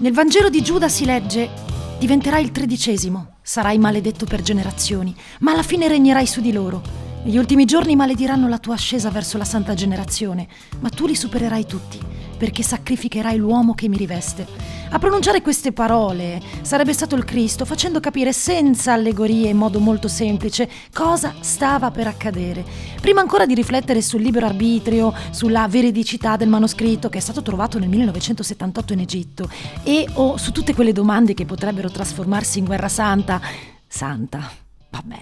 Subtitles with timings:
[0.00, 1.50] Nel Vangelo di Giuda si legge
[1.98, 6.80] Diventerai il tredicesimo, sarai maledetto per generazioni, ma alla fine regnerai su di loro.
[7.24, 10.46] Gli ultimi giorni malediranno la tua ascesa verso la santa generazione,
[10.78, 11.98] ma tu li supererai tutti
[12.38, 14.46] perché sacrificherai l'uomo che mi riveste.
[14.90, 20.08] A pronunciare queste parole sarebbe stato il Cristo, facendo capire senza allegorie in modo molto
[20.08, 22.64] semplice cosa stava per accadere.
[22.98, 27.78] Prima ancora di riflettere sul libero arbitrio, sulla veridicità del manoscritto che è stato trovato
[27.78, 29.50] nel 1978 in Egitto
[29.82, 33.42] e o su tutte quelle domande che potrebbero trasformarsi in guerra santa.
[33.86, 34.50] Santa,
[34.88, 35.18] vabbè.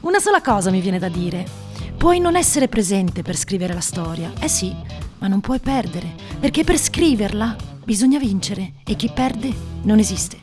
[0.00, 1.46] Una sola cosa mi viene da dire.
[1.96, 4.74] Puoi non essere presente per scrivere la storia, eh sì,
[5.20, 9.52] ma non puoi perdere, perché per scriverla bisogna vincere e chi perde
[9.82, 10.42] non esiste.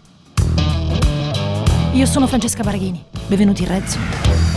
[1.94, 4.51] Io sono Francesca Baraghini, benvenuti in Rezzo.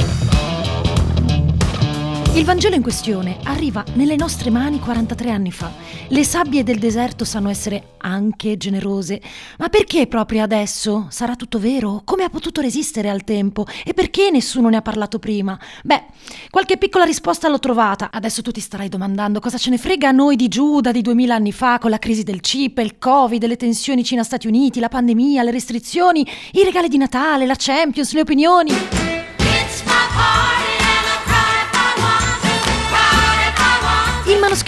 [2.35, 5.71] Il Vangelo in questione arriva nelle nostre mani 43 anni fa.
[6.09, 9.23] Le sabbie del deserto sanno essere anche generose,
[9.59, 11.07] ma perché proprio adesso?
[11.11, 12.03] Sarà tutto vero?
[12.05, 13.67] Come ha potuto resistere al tempo?
[13.85, 15.57] E perché nessuno ne ha parlato prima?
[15.85, 16.07] Beh,
[16.51, 18.11] qualche piccola risposta l'ho trovata.
[18.11, 21.37] Adesso tu ti starai domandando cosa ce ne frega a noi di Giuda di 2000
[21.37, 25.45] anni fa con la crisi del chip, il Covid, le tensioni Cina-Stati Uniti, la pandemia,
[25.45, 29.14] le restrizioni, i regali di Natale, la Champions, le opinioni.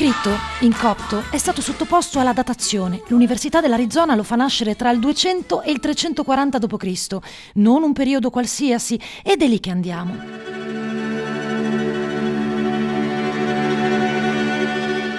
[0.07, 3.03] Manoscritto, in copto, è stato sottoposto alla datazione.
[3.09, 7.17] L'Università dell'Arizona lo fa nascere tra il 200 e il 340 d.C.,
[7.55, 10.56] non un periodo qualsiasi, ed è lì che andiamo.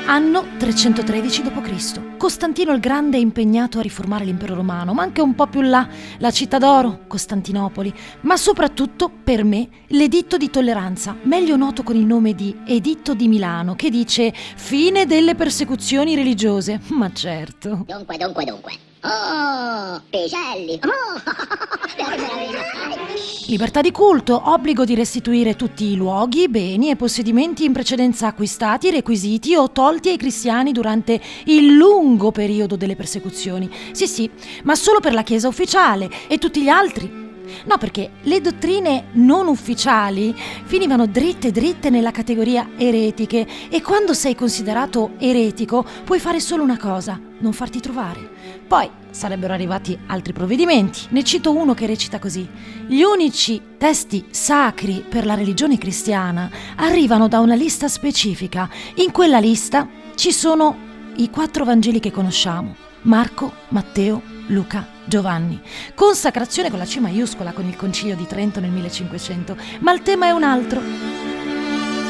[0.09, 2.15] Anno 313 d.C.
[2.15, 5.85] Costantino il Grande è impegnato a riformare l'impero romano, ma anche un po' più là,
[6.19, 12.05] la città d'oro, Costantinopoli, ma soprattutto, per me, l'editto di tolleranza, meglio noto con il
[12.05, 16.79] nome di Editto di Milano, che dice fine delle persecuzioni religiose.
[16.91, 17.83] Ma certo.
[17.85, 18.86] Dunque, dunque, dunque.
[19.01, 20.79] Oh, piselli.
[20.83, 21.21] Oh,
[23.47, 28.91] Libertà di culto, obbligo di restituire tutti i luoghi, beni e possedimenti in precedenza acquistati,
[28.91, 33.69] requisiti o tolti ai cristiani durante il lungo periodo delle persecuzioni.
[33.91, 34.29] Sì, sì,
[34.63, 37.26] ma solo per la Chiesa ufficiale e tutti gli altri
[37.65, 40.35] No, perché le dottrine non ufficiali
[40.65, 46.77] finivano dritte dritte nella categoria eretiche e quando sei considerato eretico puoi fare solo una
[46.77, 48.29] cosa, non farti trovare.
[48.67, 51.07] Poi sarebbero arrivati altri provvedimenti.
[51.09, 52.47] Ne cito uno che recita così.
[52.85, 58.69] Gli unici testi sacri per la religione cristiana arrivano da una lista specifica.
[58.95, 62.75] In quella lista ci sono i quattro Vangeli che conosciamo.
[63.03, 65.61] Marco, Matteo, Luca, Giovanni.
[65.93, 70.27] Consacrazione con la C maiuscola con il Concilio di Trento nel 1500, ma il tema
[70.27, 70.81] è un altro.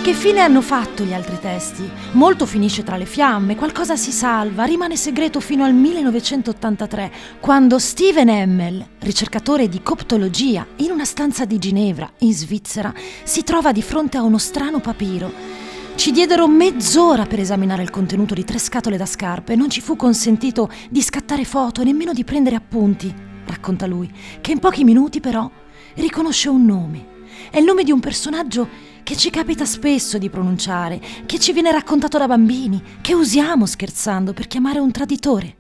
[0.07, 1.89] Che fine hanno fatto gli altri testi?
[2.11, 7.11] Molto finisce tra le fiamme, qualcosa si salva, rimane segreto fino al 1983,
[7.41, 12.93] quando Steven Hemmel, ricercatore di coptologia, in una stanza di Ginevra, in Svizzera,
[13.23, 15.56] si trova di fronte a uno strano papiro.
[15.97, 19.81] Ci diedero mezz'ora per esaminare il contenuto di tre scatole da scarpe e non ci
[19.81, 23.11] fu consentito di scattare foto e nemmeno di prendere appunti,
[23.47, 24.09] racconta lui,
[24.39, 25.49] che in pochi minuti però
[25.95, 27.25] riconosce un nome.
[27.49, 28.69] È il nome di un personaggio
[29.01, 34.33] che ci capita spesso di pronunciare, che ci viene raccontato da bambini, che usiamo scherzando
[34.33, 35.55] per chiamare un traditore.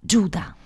[0.00, 0.56] Giuda.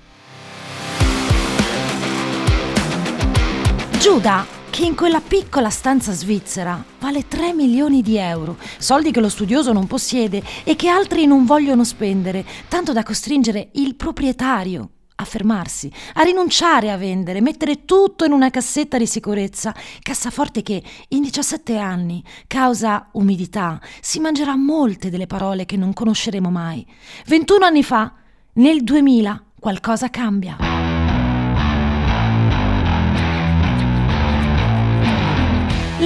[3.99, 9.31] Giuda, che in quella piccola stanza svizzera vale 3 milioni di euro, soldi che lo
[9.31, 15.25] studioso non possiede e che altri non vogliono spendere, tanto da costringere il proprietario a
[15.25, 21.23] fermarsi, a rinunciare a vendere, mettere tutto in una cassetta di sicurezza, cassaforte che in
[21.23, 26.87] 17 anni, causa umidità, si mangerà molte delle parole che non conosceremo mai.
[27.25, 28.13] 21 anni fa,
[28.53, 30.76] nel 2000, qualcosa cambia.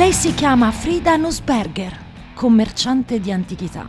[0.00, 3.86] Lei si chiama Frida Nussberger, commerciante di antichità.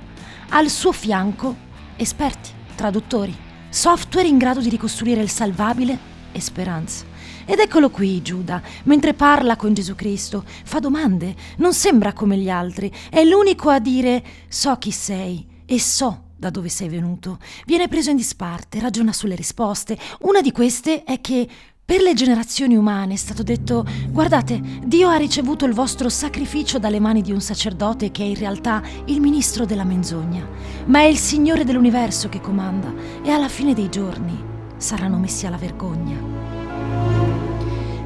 [0.50, 1.56] Al suo fianco
[1.96, 3.34] esperti, traduttori,
[3.70, 5.98] software in grado di ricostruire il salvabile
[6.34, 7.06] e speranza.
[7.46, 12.50] Ed eccolo qui Giuda, mentre parla con Gesù Cristo, fa domande, non sembra come gli
[12.50, 17.38] altri, è l'unico a dire so chi sei e so da dove sei venuto.
[17.66, 19.96] Viene preso in disparte, ragiona sulle risposte.
[20.22, 21.48] Una di queste è che
[21.92, 27.02] per le generazioni umane è stato detto, guardate, Dio ha ricevuto il vostro sacrificio dalle
[27.02, 30.48] mani di un sacerdote che è in realtà il ministro della menzogna,
[30.86, 34.42] ma è il Signore dell'universo che comanda e alla fine dei giorni
[34.78, 36.18] saranno messi alla vergogna.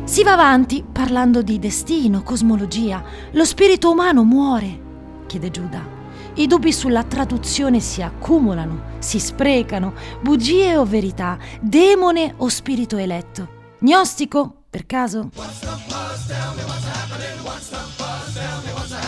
[0.03, 3.03] Si va avanti parlando di destino, cosmologia.
[3.33, 4.79] Lo spirito umano muore,
[5.27, 5.87] chiede Giuda.
[6.33, 9.93] I dubbi sulla traduzione si accumulano, si sprecano,
[10.23, 13.54] bugie o verità, demone o spirito eletto.
[13.85, 15.29] Gnostico, per caso?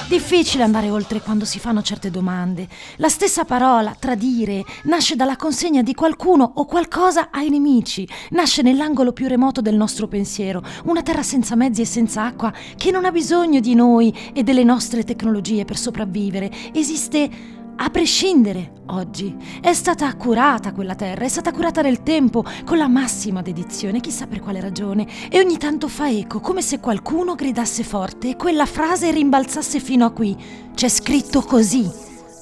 [0.07, 2.67] Difficile andare oltre quando si fanno certe domande.
[2.97, 9.13] La stessa parola, tradire, nasce dalla consegna di qualcuno o qualcosa ai nemici, nasce nell'angolo
[9.13, 13.11] più remoto del nostro pensiero, una terra senza mezzi e senza acqua che non ha
[13.11, 16.51] bisogno di noi e delle nostre tecnologie per sopravvivere.
[16.71, 19.35] Esiste a prescindere oggi.
[19.61, 24.27] È stata curata quella terra, è stata curata nel tempo, con la massima dedizione, chissà
[24.27, 28.65] per quale ragione, e ogni tanto fa eco, come se qualcuno gridasse forte e quella
[28.65, 30.35] frase rimbalzasse fino a qui.
[30.73, 31.89] C'è scritto così.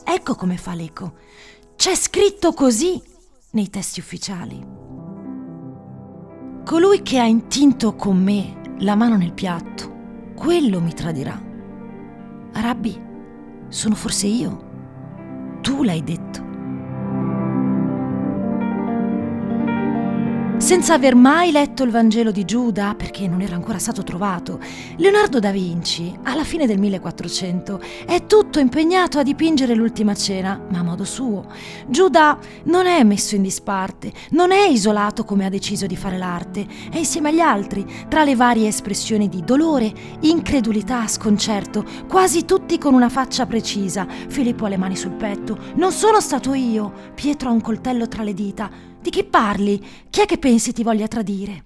[0.03, 1.13] Ecco come fa l'eco.
[1.75, 3.01] C'è scritto così
[3.51, 4.63] nei testi ufficiali.
[6.63, 9.93] Colui che ha intinto con me la mano nel piatto,
[10.35, 11.39] quello mi tradirà.
[12.53, 12.99] Rabbi,
[13.67, 14.64] sono forse io?
[15.65, 16.24] Tu l'hai detto.
[20.57, 24.59] Senza aver mai letto il Vangelo di Giuda, perché non era ancora stato trovato,
[24.97, 30.79] Leonardo da Vinci, alla fine del 1400, è tutto impegnato a dipingere l'ultima cena, ma
[30.79, 31.45] a modo suo.
[31.87, 36.65] Giuda non è messo in disparte, non è isolato come ha deciso di fare l'arte,
[36.89, 42.93] è insieme agli altri, tra le varie espressioni di dolore, incredulità, sconcerto, quasi tutti con
[42.93, 44.07] una faccia precisa.
[44.27, 45.57] Filippo ha le mani sul petto.
[45.75, 46.91] Non sono stato io.
[47.13, 48.93] Pietro ha un coltello tra le dita.
[49.05, 49.79] Di chi parli?
[50.09, 51.61] Chi è che pensi ti voglia tradire?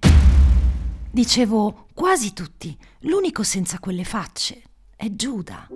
[1.10, 4.60] Dicevo quasi tutti, l'unico senza quelle facce
[4.94, 5.66] è Giuda.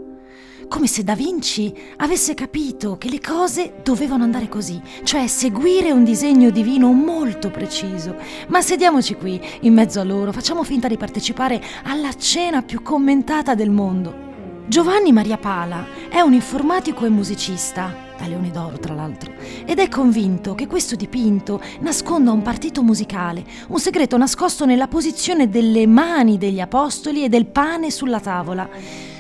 [0.69, 6.05] Come se Da Vinci avesse capito che le cose dovevano andare così, cioè seguire un
[6.05, 8.15] disegno divino molto preciso.
[8.49, 13.55] Ma sediamoci qui, in mezzo a loro, facciamo finta di partecipare alla cena più commentata
[13.55, 14.67] del mondo.
[14.67, 19.33] Giovanni Maria Pala è un informatico e musicista, da Leone d'Oro tra l'altro,
[19.65, 25.49] ed è convinto che questo dipinto nasconda un partito musicale, un segreto nascosto nella posizione
[25.49, 28.69] delle mani degli apostoli e del pane sulla tavola.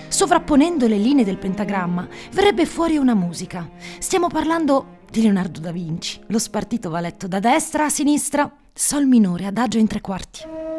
[0.08, 3.68] Sovrapponendo le linee del pentagramma verrebbe fuori una musica.
[3.98, 6.20] Stiamo parlando di Leonardo da Vinci.
[6.28, 10.73] Lo spartito va letto da destra a sinistra, sol minore, adagio in tre quarti.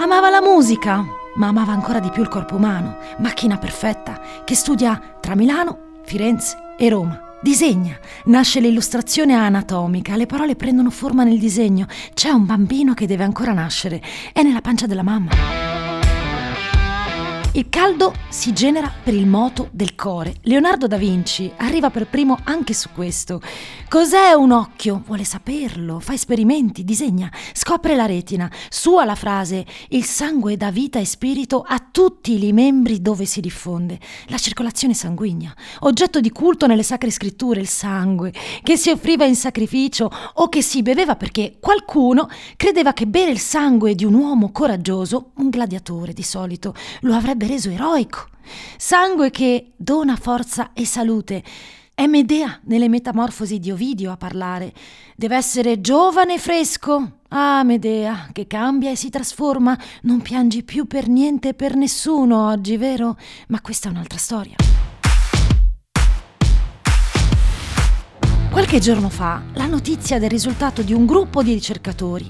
[0.00, 1.04] Amava la musica,
[1.34, 6.56] ma amava ancora di più il corpo umano, macchina perfetta, che studia tra Milano, Firenze
[6.78, 7.20] e Roma.
[7.42, 13.24] Disegna, nasce l'illustrazione anatomica, le parole prendono forma nel disegno, c'è un bambino che deve
[13.24, 14.00] ancora nascere,
[14.32, 15.67] è nella pancia della mamma.
[17.52, 20.34] Il caldo si genera per il moto del core.
[20.42, 23.40] Leonardo da Vinci arriva per primo anche su questo.
[23.88, 25.02] Cos'è un occhio?
[25.06, 28.48] Vuole saperlo, fa esperimenti, disegna, scopre la retina.
[28.68, 33.40] Sua la frase: il sangue dà vita e spirito a tutti i membri dove si
[33.40, 33.98] diffonde.
[34.26, 39.34] La circolazione sanguigna, oggetto di culto nelle sacre scritture, il sangue, che si offriva in
[39.34, 44.52] sacrificio o che si beveva perché qualcuno credeva che bere il sangue di un uomo
[44.52, 48.28] coraggioso, un gladiatore di solito, lo avrebbe reso eroico.
[48.76, 51.42] Sangue che dona forza e salute.
[51.94, 54.72] È Medea nelle metamorfosi di Ovidio a parlare.
[55.16, 57.18] Deve essere giovane e fresco.
[57.30, 59.76] Ah, Medea, che cambia e si trasforma.
[60.02, 63.16] Non piangi più per niente e per nessuno oggi, vero?
[63.48, 64.54] Ma questa è un'altra storia.
[68.52, 72.28] Qualche giorno fa, la notizia del risultato di un gruppo di ricercatori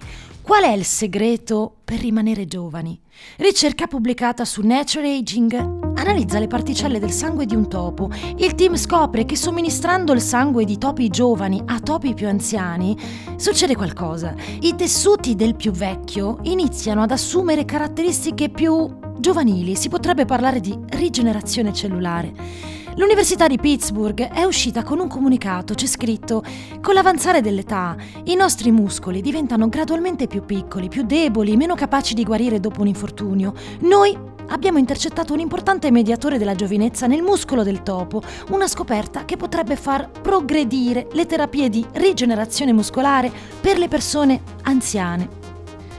[0.49, 2.99] Qual è il segreto per rimanere giovani?
[3.37, 5.53] Ricerca pubblicata su Nature Aging
[5.99, 8.09] analizza le particelle del sangue di un topo.
[8.39, 12.97] Il team scopre che somministrando il sangue di topi giovani a topi più anziani
[13.37, 14.35] succede qualcosa.
[14.61, 18.89] I tessuti del più vecchio iniziano ad assumere caratteristiche più
[19.19, 22.78] giovanili, si potrebbe parlare di rigenerazione cellulare.
[22.99, 26.43] L'Università di Pittsburgh è uscita con un comunicato, c'è scritto,
[26.83, 32.25] con l'avanzare dell'età i nostri muscoli diventano gradualmente più piccoli, più deboli, meno capaci di
[32.25, 33.55] guarire dopo un infortunio.
[33.83, 39.37] Noi abbiamo intercettato un importante mediatore della giovinezza nel muscolo del topo, una scoperta che
[39.37, 45.47] potrebbe far progredire le terapie di rigenerazione muscolare per le persone anziane.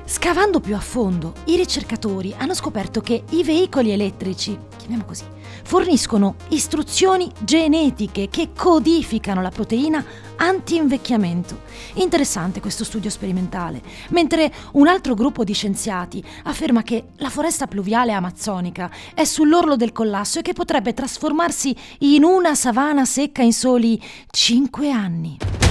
[0.03, 5.23] Scavando più a fondo, i ricercatori hanno scoperto che i veicoli elettrici, chiamiamo così,
[5.69, 10.03] forniscono istruzioni genetiche che codificano la proteina
[10.37, 11.61] anti-invecchiamento.
[11.97, 18.13] Interessante questo studio sperimentale, mentre un altro gruppo di scienziati afferma che la foresta pluviale
[18.13, 24.01] amazzonica è sull'orlo del collasso e che potrebbe trasformarsi in una savana secca in soli
[24.31, 25.68] 5 anni.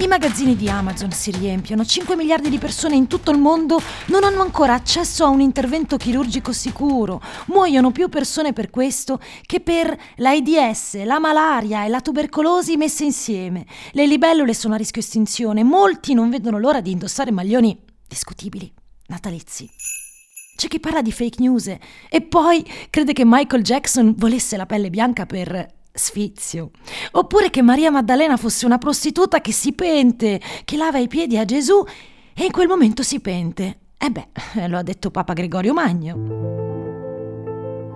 [0.00, 4.22] I magazzini di Amazon si riempiono, 5 miliardi di persone in tutto il mondo non
[4.22, 9.98] hanno ancora accesso a un intervento chirurgico sicuro, muoiono più persone per questo che per
[10.16, 13.66] l'AIDS, la malaria e la tubercolosi messe insieme.
[13.90, 17.76] Le libellule sono a rischio estinzione, molti non vedono l'ora di indossare maglioni
[18.06, 18.72] discutibili,
[19.08, 19.68] natalizi.
[20.54, 21.74] C'è chi parla di fake news
[22.08, 26.70] e poi crede che Michael Jackson volesse la pelle bianca per sfizio.
[27.12, 31.44] Oppure che Maria Maddalena fosse una prostituta che si pente, che lava i piedi a
[31.44, 31.84] Gesù
[32.34, 33.78] e in quel momento si pente.
[33.98, 34.28] E beh,
[34.68, 36.67] lo ha detto Papa Gregorio Magno.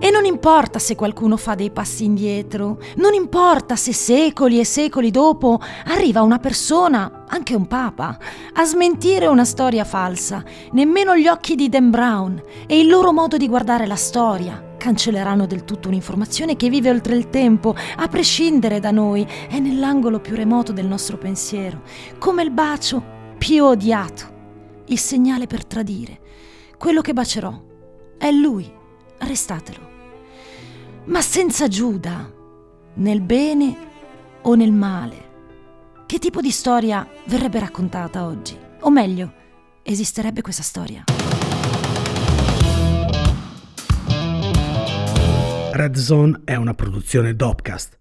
[0.04, 5.12] E non importa se qualcuno fa dei passi indietro, non importa se secoli e secoli
[5.12, 8.18] dopo arriva una persona, anche un papa,
[8.52, 10.42] a smentire una storia falsa,
[10.72, 15.46] nemmeno gli occhi di Dan Brown e il loro modo di guardare la storia cancelleranno
[15.46, 20.34] del tutto un'informazione che vive oltre il tempo, a prescindere da noi, è nell'angolo più
[20.34, 21.82] remoto del nostro pensiero,
[22.18, 23.00] come il bacio
[23.38, 24.24] più odiato,
[24.86, 26.18] il segnale per tradire.
[26.76, 27.56] Quello che bacerò
[28.18, 28.68] è lui,
[29.18, 29.91] arrestatelo.
[31.04, 32.32] Ma senza Giuda,
[32.94, 33.76] nel bene
[34.42, 35.30] o nel male.
[36.06, 38.56] Che tipo di storia verrebbe raccontata oggi?
[38.82, 39.32] O meglio,
[39.82, 41.04] esisterebbe questa storia?
[45.72, 47.98] Red Zone è una produzione Dopcast